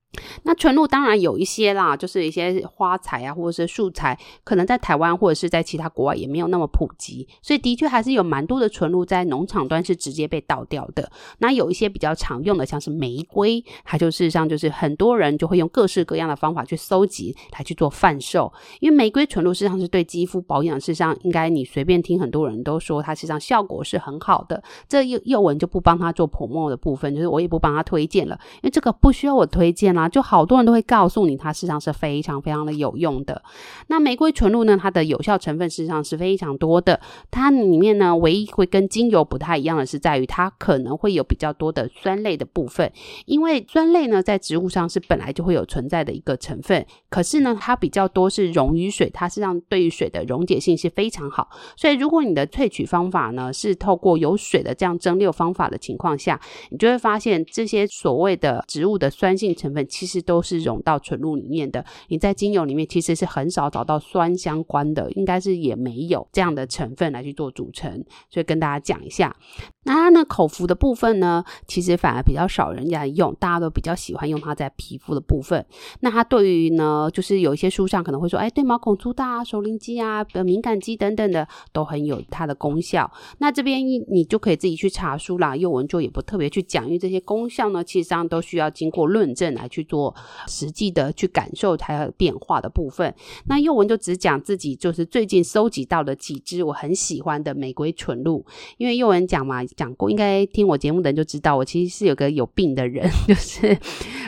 [0.42, 11.10] 那纯露当然有一些啦，就是一些花材啊，或者是素材，可能在台湾或者是在其他国外也没有那么普及，所以的确还是有蛮多的纯露在农场端是直接被倒掉的。
[11.38, 24.62] 那有一些比较常用的，像是玫瑰，它就事实上就是很多人就会用各式各样的方法去搜集来去做贩售，因为玫瑰纯露事实上是对肌肤保养，事实上应该你随便听很多人都说它实际上效果是很好的。
[24.88, 30.08] 这又又文就不帮他做泼墨的部分，就是我也不帮他推荐了，因为这个不需要我推荐啦。
[30.08, 33.42] 就好多人都会告诉你，它事实上是非常非常的有用的。
[33.88, 37.00] 那玫瑰纯露呢，它的有效成分事实上是非常多的。
[37.30, 42.90] 它里面呢，唯一会跟精油不太一样的是，在于它可能会有比较多的酸类的部分。
[43.26, 51.48] 因为酸类呢，在植物上是本来就会有存在的一个成分，可是呢，它比较多是溶于水，它实际上对于水的溶解性是非常好。
[51.76, 61.84] 所以，如果你的萃取方法呢，是透过有水的这样蒸馏方法的情况下，你就会发现这些所谓的植物的酸性成分其实都是溶到纯露里面的。
[62.08, 68.02] 你在精油里面其实是很少找到酸相关的，应该是也没有这样的成分来去做组成。
[68.30, 69.36] 所以跟大家讲一下，
[69.84, 75.66] 那它呢，口服的部分呢，其实反而比较少人家用，大家都比较喜欢用它在皮肤的部分。
[76.00, 83.10] 那它对于呢，呃就是有一些书上可能会说，哎，对毛孔粗大啊、熟龄肌啊、敏感肌等等的都很有它的功效。
[83.38, 90.14] 那这边你就可以自己去查书啦，幼文就也不特别去讲，因为这些功效呢，其实上都需要经过论证来去做
[90.46, 93.14] 实际的去感受它变化的部分。
[93.46, 98.44] 那幼文就只讲自己就是最近收集到的几支我很喜欢的玫瑰纯露，
[98.78, 103.76] 因为幼文讲嘛，讲过，应该听我节目的人就知道，我其实是有个有病的人， 就是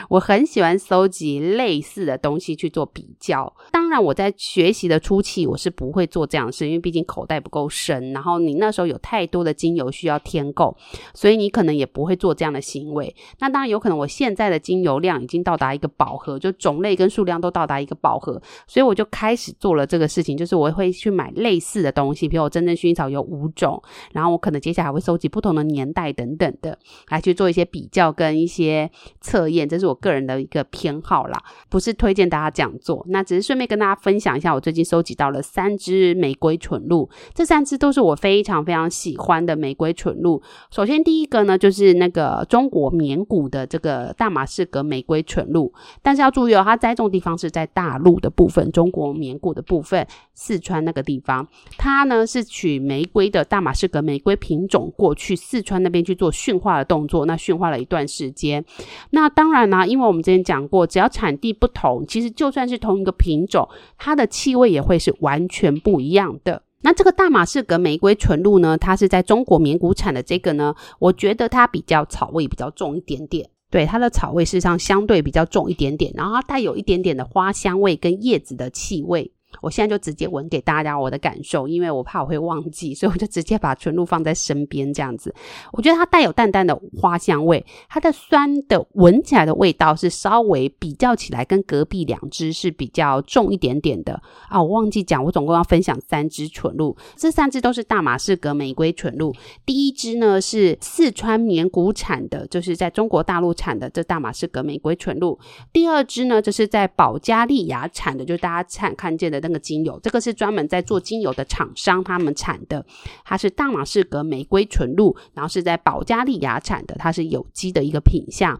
[0.09, 3.51] 我很喜欢收集类似的东西去做比较。
[3.71, 10.75] 当然，我在学习的初期，我是不会做这样的事，因为毕竟口袋不够深，然后你那时候有太多的精油需要添购，
[11.13, 13.15] 所以你可能也不会做这样的行为。
[13.39, 23.81] 那当然有可能，我现在的精油量已经到达一个饱和，就种类跟数量都到达一个饱和，所以我就开始做了这个事情，就是我会去买类似的东西，比如我真正薰衣草有五种，
[24.11, 26.77] 然后我可能接下来会收集不同的年代等等的，
[27.09, 28.89] 来去做一些比较跟一些
[29.21, 33.01] 测验，这是我个人的一个偏好啦，不是推荐大家这样做。
[33.07, 40.41] 那只是顺便跟大家分享一下，我最近收集到了三支玫瑰纯露，这三支都是我非常非常喜欢的玫瑰纯露。
[40.69, 45.71] 首先第一个呢，就是那个中国绵谷的这个大马士革玫瑰纯露，
[46.01, 58.65] 但是要注意哦，它栽种地方是在大陆的部分，中国绵谷的部分，四川那个地方，它呢是取玫瑰的大马士革玫瑰品种过去四川那边去做驯化的动作，那驯化了一段时间。
[59.11, 66.61] 那当然呢，因为我们之前讲过，只要产地不同，其实就算是同一个品种，它的气味也会是完全不一样的。
[66.81, 73.49] 那这个大马士革玫瑰纯露呢，它是在中国绵谷产的这个呢，我觉得它比较草味比较重一点点。
[73.71, 79.31] 对，它的草味事实上相对比较重一点点，然后它带有一点点的花香味跟叶子的气味。
[79.61, 85.33] 我现在就直接闻给大家我的感受，因为我怕我会忘记，所以我就直接把纯露放在身边这样子。
[85.71, 94.61] 我觉得它带有淡淡的花香味，它的酸的闻起来的味道是稍微比较起来跟隔壁两支是比较重一点点的啊。
[94.61, 99.33] 我忘记讲，我总共要分享三支纯露，这三支都是大马士革玫瑰纯露。
[99.65, 105.37] 第一支呢是四川绵谷产的，就是在中国大陆产的这大马士革玫瑰纯露。
[105.71, 112.85] 第二支呢就是在保加利亚产的，就是大家看看见的那个精油，这个是专门在做精油的厂商他们产的，
[113.23, 118.59] 它是大马士革玫瑰纯露，然后是在保加利亚产的，它是有机的一个品相。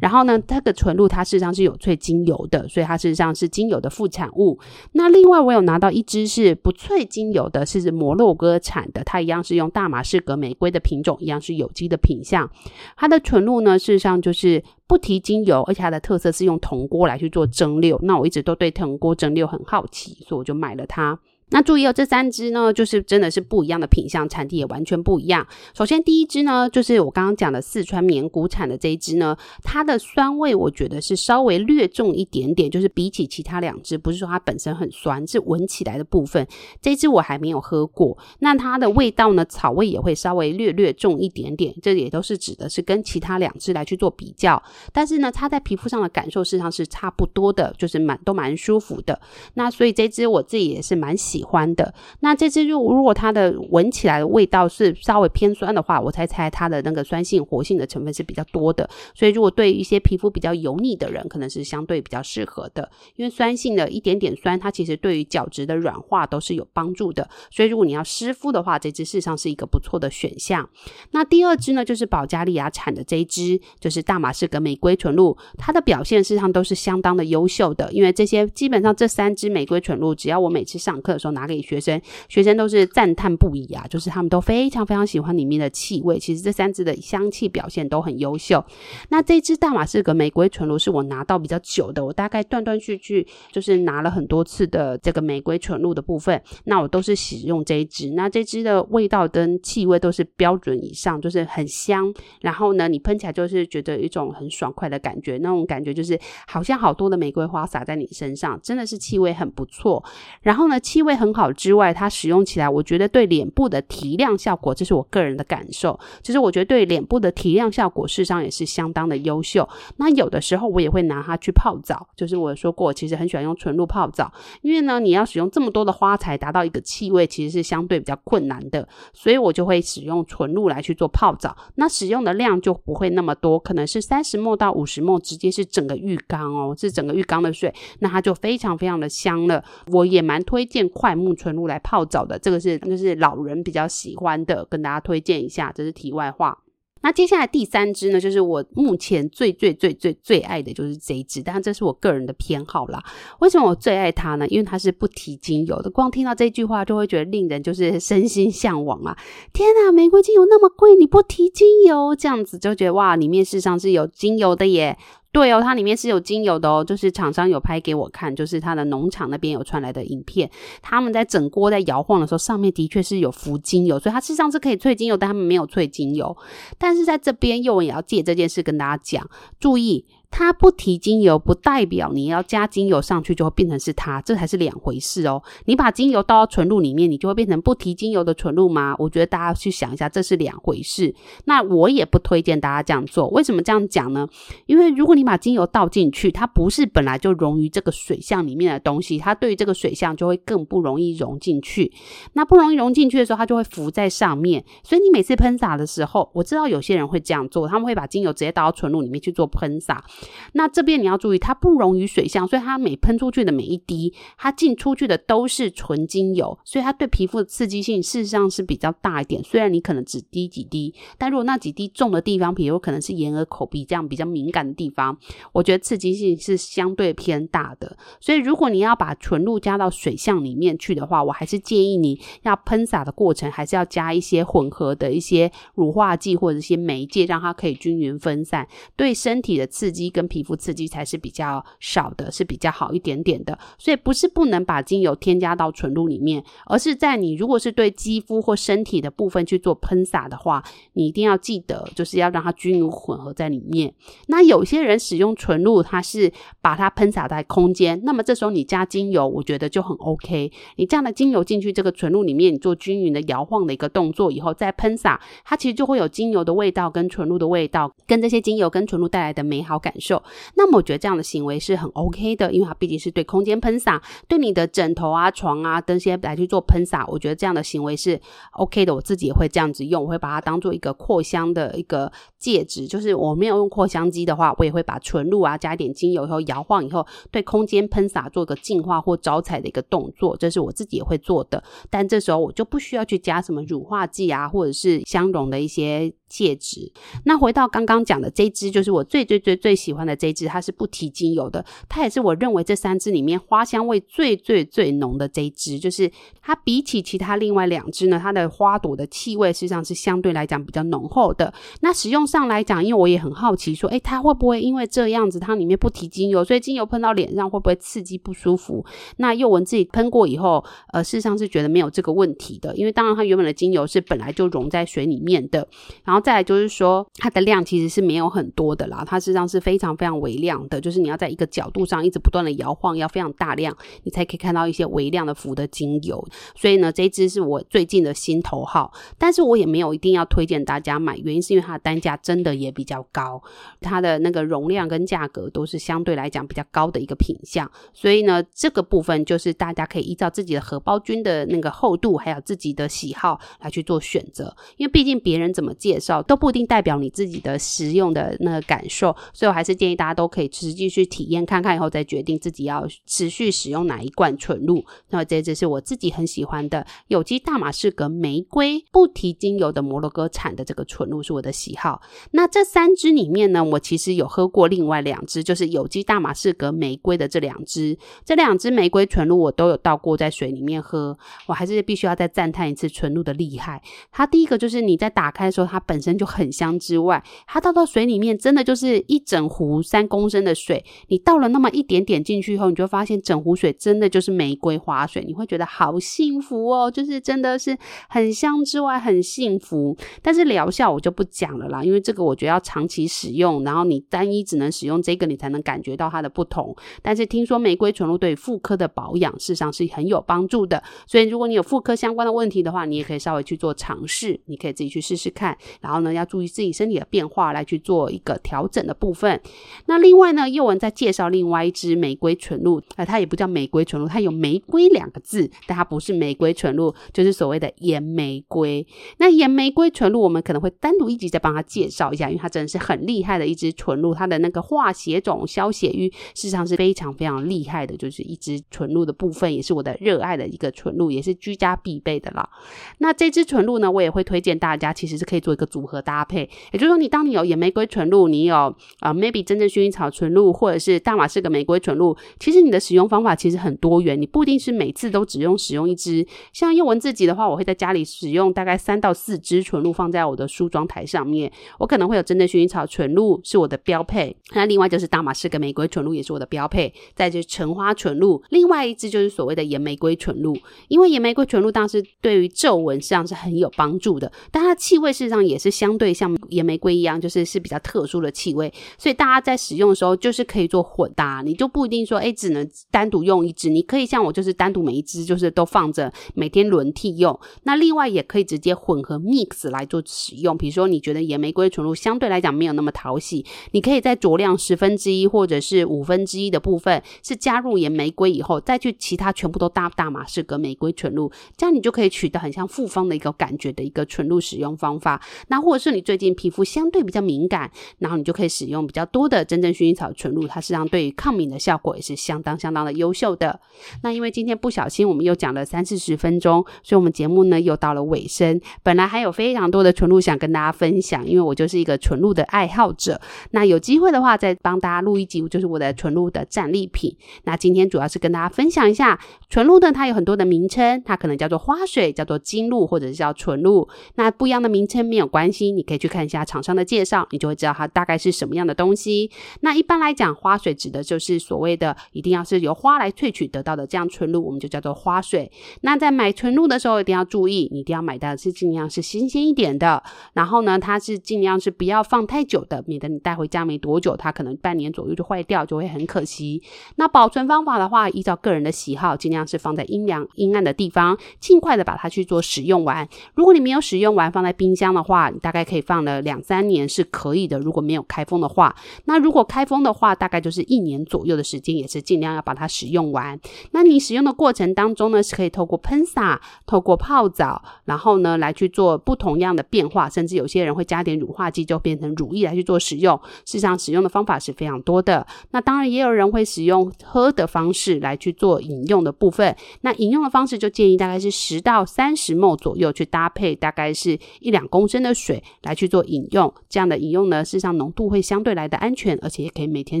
[0.00, 4.58] 然后呢，这个纯露它事实上是有萃精油的，所以它事实上是精油的副产物。
[4.92, 12.50] 那另外我有拿到一支是不萃精油的，是摩洛哥产的，它一样是用大马士革玫瑰的品种，一样是有机的品相。
[12.96, 14.62] 它的纯露呢，事实上就是。
[14.88, 17.98] 不提精油，而且它的特色是用铜锅来去做蒸馏。
[18.02, 21.18] 那我一直都对铜锅蒸馏很好奇，所以我就买了它。
[21.48, 25.46] 那注意哦，这三支呢，就是真的是不一样的品相，产地也完全不一样。
[25.74, 36.44] 首先第一支呢，就是我刚刚讲的四川绵谷产的这一支呢，它的酸味我觉得是稍微略重一点点，就是比起其他两支，不是说它本身很酸，是闻起来的部分。
[36.82, 44.60] 这支我还没有喝过，那它的味道呢，草味也会稍微略略重一点点，这也都是指的是跟其他两支来去做比较。
[44.92, 49.20] 但是呢，它在皮肤上的感受事实上是差不多的，就是蛮都蛮舒服的。
[49.54, 51.35] 那所以这支我自己也是蛮喜。
[51.36, 51.92] 喜欢的。
[52.20, 62.90] 那这支如如果它的闻起来的味道是稍微偏酸的话，我猜猜它的那个酸性活性的成分是比较多的，所以如果对一些皮肤比较油腻的人，可能是相对比较适合的。
[63.16, 67.28] 因为酸性的一点点酸，它其实对于角质的软化都是有帮助的。
[67.50, 70.68] 所以如果你要湿敷的话，这支事实上是一个不错的选项。
[71.10, 77.92] 那第二支呢，就是保加利亚产的这一支，就是大马士革玫瑰纯露，它的表现事实上都是相当的优秀的。
[77.92, 81.18] 因为这些基本上这三支玫瑰纯露，只要我每次上课。
[81.32, 83.86] 拿给学生，学生都是赞叹不已啊！
[83.88, 86.18] 就是他们都非常非常喜欢里面的气味。
[86.18, 88.64] 其实这三支的香气表现都很优秀。
[89.08, 96.40] 那这支大马士革玫瑰纯露是我拿到比较久的，我大概断断续续就是拿了很多次的这个玫瑰纯露的部分。
[96.64, 98.10] 那我都是使用这一支。
[98.10, 102.12] 那这支的味道跟气味都是标准以上，就是很香。
[102.40, 110.04] 然后呢，你喷起来就是觉得一种很爽快的感觉，那种感觉就是好像好多的玫瑰花洒在你身上，真的是气味很不错。
[110.42, 111.36] 然后呢，气味很。
[111.36, 116.00] 好之外，它使用起来，我觉得对脸部的提亮效果，这是我个人的感受。
[116.22, 119.68] 其实我觉得对脸部的提亮效果，事实上也是相当的优秀。
[119.98, 131.54] 那有的时候我也会拿它去泡澡，就是我说过，其实很喜欢用纯露泡澡，因为呢，你要使用这么多的花材达到一个气味，其实是相对比较困难的，所以我就会使用纯露来去做泡澡。
[131.74, 139.62] 那使用的量就不会那么多，可能是三十 m 到五十 m 直接是整个浴缸哦，是整个浴缸的水，那它就非常非常的香了。
[139.92, 140.86] 我也蛮推荐。
[141.14, 145.72] 木纯露来泡澡的，这个是就是老人比较喜欢的，跟大家推荐一下。
[145.74, 146.58] 这是题外话。
[147.02, 153.00] 那接下来第三支呢，就是我目前最最最最最爱的就是这一支，但这是我个人的偏好啦。
[153.38, 154.48] 为什么我最爱它呢？
[154.48, 159.16] 因为它是不提精油的，光听到这句话就会觉得令人就是身心向往啊！
[159.52, 164.98] 天哪，玫瑰精油那么贵，你不提精油，这样子就觉得哇，里面事实上是有精油的耶。
[165.36, 176.34] 对哦，它里面是有精油的哦，就是厂商有拍给我看，就是它的农场那边有传来的影片，他们在整锅在摇晃的时候，上面的确是有浮精油，所以它事实上是可以萃精油，但他们没有萃精油。
[176.78, 179.28] 但是在这边，用也要借这件事跟大家讲，
[179.60, 180.06] 注意。
[180.38, 185.42] 它不提精油，不代表你要加精油上去就会变成是它，这才是两回事哦。
[185.64, 188.94] 你把精油倒到纯露里面，你就会变成不提精油的纯露吗？
[188.98, 191.14] 我觉得大家去想一下，这是两回事。
[191.46, 193.28] 那我也不推荐大家这样做。
[193.28, 194.28] 为什么这样讲呢？
[194.66, 201.90] 因为如果你把精油倒进去，它不是本来就溶于这个水相里面的东西，它对于这个水相就会更不容易溶进去。
[202.34, 204.62] 那不容易溶进去的时候，它就会浮在上面。
[204.82, 210.04] 所以你每次喷洒的时候，我知道有些人会这样做，他们会把精油直接倒到纯露里面去做喷洒。
[210.52, 219.42] 那这边你要注意，它不溶于水相，所以它每喷出去的每一滴，它进出去的都是纯精油，所以它对皮肤的刺激性事实上是比较大一点。
[219.44, 225.16] 虽然你可能只滴几滴，但如果那几滴重的地方，比如可能是眼耳口鼻这样比较敏感的地方，
[225.52, 227.96] 我觉得刺激性是相对偏大的。
[228.20, 240.05] 所以如果你要把纯露加到水相里面去的话，我还是建议你要喷洒的过程还是要加一些混合的一些乳化剂或者一些媒介，让它可以均匀分散，对身体的刺激。
[240.06, 243.58] 激跟皮肤刺激才是比较少的，是比较好一点点的。
[243.78, 253.92] 所以不是不能把精油添加到纯露里面，而是在你如果是对肌肤或身体的部分去做喷洒的话，你一定要记得，就是要让它均匀混合在里面。
[254.28, 260.52] 那有些人使用纯露，它是把它喷洒在空间，那么这时候你加精油，我觉得就很 OK。
[260.76, 270.22] 你这样的精油进去这个纯露里面，你做均匀的摇晃的一个动作以后再喷洒，它其实就会有精油的味道跟纯露的味道，跟这些精油跟纯露带来的美好感感受。
[270.54, 278.20] 那么我觉得这样的行为是很 OK 的，因为它毕竟是对空间喷洒，对你的枕头啊、床啊、灯些来去做喷洒，我觉得这样的行为是
[278.52, 278.94] OK 的。
[278.94, 282.86] 我自己也会这样子用，我会把它当做一个扩香的一个介质。
[282.86, 291.62] 就是我没有用扩香机的话，我也会把纯露啊加一点精油以后摇晃以后，对空间喷洒做一个净化或招财的一个动作，这是我自己也会做的。
[291.88, 296.12] 但这时候我就不需要去加什么乳化剂啊，或者是香容的一些。
[296.28, 296.92] 戒指。
[297.24, 305.78] 那回到刚刚讲的这一支，就是我最最最最喜欢的这一支，它是不提精油的，它也是我认为这三支里面花香味最最最浓的这一支。
[305.78, 306.10] 就是
[306.42, 311.52] 它比起其他另外两支呢，它的花朵的气味实际上是相对来讲比较浓厚的。
[311.80, 318.84] 那使用上来讲，因为我也很好奇，说，诶，它会不会因为这样子，它里面不提精油，所以精油喷到脸上会不会刺激不舒服？
[319.18, 325.66] 那又闻自己喷过以后，呃，事实上是觉得没有这个问题的，因为当然它原本的精油是本来就溶在水里面的，
[326.04, 326.15] 然后。
[326.16, 336.26] 然后再来就是说，它的量其实是没有很多的啦，它实际上是非常非常微量的，就是你要在一个角度上一直不断的摇晃，要非常大量，你才可以看到一些微量的浮的精油。
[336.54, 343.42] 所以呢，这一支是我最近的心头好，但是我也没有一定要推荐大家买，原因是因为它的单价真的也比较高，
[343.82, 347.70] 它的那个容量跟价格都是相对来讲比较高的一个品相。
[347.92, 356.00] 所以呢，这个部分就是大家可以依照自己的荷包菌的那个厚度，还有自己的喜好来去做选择，因为毕竟别人怎么介。
[356.26, 364.84] 都不一定代表你自己的使用的那个感受，所以我还是建议大家都可以实际去体验看看，以后再决定自己要持续使用哪一罐纯露。
[365.10, 372.00] 那这支是我自己很喜欢的有机大马士革玫瑰不提精油的摩洛哥产的这个纯露是我的喜好。
[372.32, 383.82] 那这三支里面呢，我其实有喝过另外两支，就是有机大马士革玫瑰的这两支，这两支玫瑰纯露我都有倒过在水里面喝，我还是必须要再赞叹一次纯露的厉害。
[384.12, 397.74] 它第一个就是你在打开的时候，它本本身就很香之外，它倒到水里面，真的就是一整壶三公升的水，你倒了那么一点点进去以后，你就发现整壶水真的就是玫瑰花水，你会觉得好幸福哦，就是真的是
[398.10, 399.96] 很香之外很幸福。
[400.20, 406.76] 但是疗效我就不讲了啦，因为这个我觉得要长期使用，然后你单一只能使用这个，你才能感觉到它的不同。
[407.00, 415.56] 但是听说玫瑰纯露对妇科的保养事实上是很有帮助的，所以如果你有妇科相关的问题的话，你也可以稍微去做尝试，你可以自己去试试看。
[415.86, 419.40] 然后呢，要注意自己身体的变化来去做一个调整的部分。
[419.86, 428.84] 那另外呢，又文在介绍另外一支玫瑰纯露，呃，它也不叫玫瑰纯露，它有玫瑰两个字，但它不是玫瑰纯露，就是所谓的盐玫瑰。
[429.18, 442.50] 那盐玫瑰纯露，我们可能会单独一集再帮它介绍一下，因为它真的是很厉害的一支纯露，它的那个化血肿、消血瘀，事实上是非常非常厉害的，就是一支纯露的部分，也是我的热爱的一个纯露，也是居家必备的啦。
[442.98, 445.64] 那这支纯露呢，我也会推荐大家，其实是可以做一个。
[445.76, 456.26] 组合搭配，也就是说，你当你有野玫瑰纯露，你有啊、呃、maybe 真正薰衣草纯露，或者是大马士革玫瑰纯露，其实你的使用方法其实很多元，你不一定是每次都只用使用一支。
[456.54, 470.56] 像宥雯自己的话，我会在家里使用大概三到四支纯露放在我的梳妆台上面，我可能会有真正薰衣草纯露是我的标配，那另外就是大马士革玫瑰纯露也是我的标配，再就是橙花纯露，另外一支就是所谓的野玫瑰纯露，
[470.88, 475.65] 因为野玫瑰纯露当时对于皱纹实际上是很有帮助的，但它的气味事实上也是。
[475.66, 487.38] 是相对像野玫瑰一样，就是是比较特殊的气味，所以大家在使用的时候就是可以做混搭，你就不一定说哎，只能单独用一支，你可以像我就是单独每一支就是都放着，每天轮替用。
[487.64, 505.20] 那另外也可以直接混合 mix 来做使用，比如说你觉得野玫瑰纯露相对来讲没有那么讨喜，你可以在酌量十分之一或者是五分之一的部分是加入野玫瑰以后，再去其他全部都搭大马士革玫瑰纯露，这样你就可以取得很像复方的一个感觉的一个纯露使用方法。
[505.48, 513.58] 那那或者是你最近皮肤相对比较敏感，然后你就可以使用比较多的真正薰衣草纯露，它实际上对于抗敏的效果也是相当相当的优秀的。
[514.02, 518.60] 那因为今天不小心我们又讲了三四十分钟，所以我们节目呢又到了尾声。
[518.82, 523.18] 本来还有非常多的纯露想跟大家分享，因为我就是一个纯露的爱好者。
[523.52, 527.16] 那有机会的话再帮大家录一集，就是我的纯露的战利品。
[527.44, 533.88] 那今天主要是跟大家分享一下纯露呢，它有很多的名称，它可能叫做花水，叫做精露，或者是叫纯露。
[534.16, 539.30] 那不一样的名称没有关关系，你可以去看一下厂商的介绍，你就会知道它大概是什么样的东西。
[539.60, 545.52] 那一般来讲，花水指的就是所谓的一定要是由花来萃取得到的这样纯露，我们就叫做花水。
[545.82, 556.62] 那在买纯露的时候，一定要注意，你一定要买的是尽量是新鲜一点的，然后呢，它是尽量是不要放太久的，免得你带回家没多久，它可能半年左右就坏掉，就会很可惜。
[556.94, 563.06] 那保存方法的话，依照个人的喜好，尽量是放在阴凉阴暗的地方，尽快的把它去做使用完。
[563.34, 567.58] 如果你没有使用完，放在冰箱的话，你大概可以放了两三年是可以的。
[567.58, 568.74] 如果没有开封的话，
[569.04, 573.38] 那如果开封的话，大概就是一年左右的时间，也是尽量要把它使用完。
[573.72, 583.18] 那你使用的过程当中呢，是可以透过喷洒、透过泡澡，然后呢来去做不同样的变化，甚至有些人会加点乳化剂，就变成乳液来去做使用。
[583.44, 585.26] 事实上，使用的方法是非常多的。
[585.50, 589.56] 那当然也有人会使用喝的方式来去做饮用的部分。
[589.82, 596.52] 那饮用的方式就建议大概是十到三十 ml 左右去搭配，大概是一两公升的水来去做饮用。
[596.68, 600.00] 这样的饮用呢，事实上浓度会相对来的安全，而且也可以每天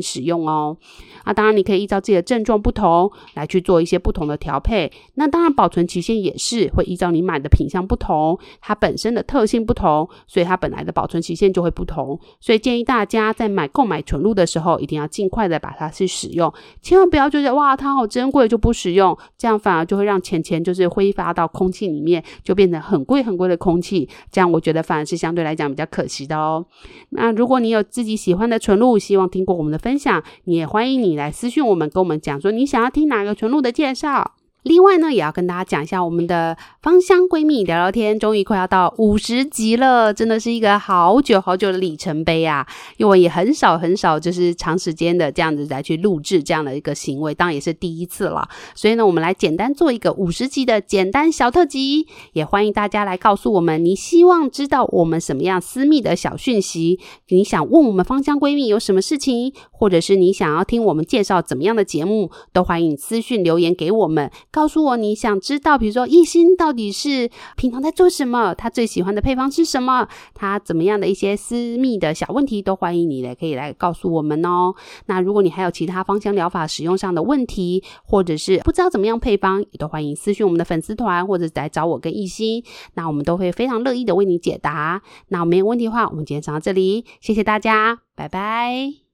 [0.00, 0.76] 使用哦。
[1.24, 4.92] 啊，当然你可以依照自己的症状不同来去做一些不同的调配。
[5.14, 12.20] 那当然保存期限也是会依照你买的品相不同，它本身的特性不同，所以它本来的保存期限就会不同。
[12.40, 16.52] 所以建议大家在买购买纯露的时候，一定要尽快的把它去使用，
[16.82, 24.08] 千万不要觉得哇，它好珍贵就不使用，这样反而就会让钱钱就是挥发到空气里面，就变成很贵很贵的空气。
[24.30, 26.66] 这样我觉得反是相对来讲比较可惜的哦。
[27.10, 34.32] 那如果你有自己喜欢的纯露，希望听过我们的分享，你也欢迎你来私讯我们，跟我们讲说你想要听哪个纯露的介绍。
[34.66, 42.66] 另外呢，也要跟大家讲一下我们的芳香闺蜜聊聊天，终于快要到五十集了，真的是一个好久好久的里程碑啊！
[42.96, 48.48] 因为也很少很少就是长时间的这样子来去录制这样的一个行为，当然也是第一次了。
[48.74, 56.98] 所以呢，我们来简单做一个五十集的简单小特辑，也欢迎大家来告诉我们你希望知道我们什么样私密的小讯息，
[57.28, 64.28] 你想问我们芳香闺蜜有什么事情，或者是你想要听我们介绍怎么样的节目，都欢迎私讯留言给我们。
[64.56, 67.28] 告诉我你想知道，比如说一心到底是
[67.58, 74.74] 平常在做什么，他最喜欢的配方是什么，他怎么样的一些私密的小问题，都欢迎你来可以来告诉我们哦。
[75.08, 85.02] 那如果你还有其他芳香疗法使用上的问题，或者是不知道怎么样配方，也都欢迎私讯我们的粉丝团，或者来找我跟一心，那我们都会非常乐意的为你解答。
[85.28, 89.05] 那没有问题的话，我们今天上到这里，谢谢大家，拜拜。